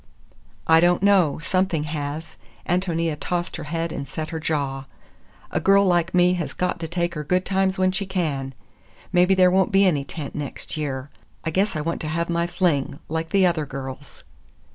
"I 0.65 0.79
don't 0.79 1.03
know, 1.03 1.37
something 1.37 1.83
has." 1.83 2.35
Ántonia 2.67 3.15
tossed 3.19 3.57
her 3.57 3.65
head 3.65 3.91
and 3.91 4.07
set 4.07 4.31
her 4.31 4.39
jaw. 4.39 4.85
"A 5.51 5.59
girl 5.59 5.85
like 5.85 6.11
me 6.15 6.33
has 6.33 6.55
got 6.55 6.79
to 6.79 6.87
take 6.87 7.13
her 7.13 7.23
good 7.23 7.45
times 7.45 7.77
when 7.77 7.91
she 7.91 8.07
can. 8.07 8.55
Maybe 9.13 9.35
there 9.35 9.51
won't 9.51 9.71
be 9.71 9.85
any 9.85 10.03
tent 10.03 10.33
next 10.33 10.75
year. 10.75 11.11
I 11.43 11.51
guess 11.51 11.75
I 11.75 11.81
want 11.81 12.01
to 12.01 12.07
have 12.07 12.31
my 12.31 12.47
fling, 12.47 12.97
like 13.09 13.29
the 13.29 13.45
other 13.45 13.67
girls." 13.67 14.23